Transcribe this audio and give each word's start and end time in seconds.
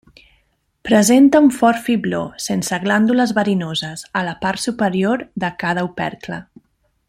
Presenta 0.87 1.41
un 1.47 1.49
fort 1.57 1.83
fibló, 1.89 2.21
sense 2.45 2.79
glàndules 2.87 3.35
verinoses, 3.41 4.05
a 4.23 4.25
la 4.31 4.35
part 4.47 4.65
superior 4.67 5.27
de 5.45 5.53
cada 5.67 5.89
opercle. 5.91 6.43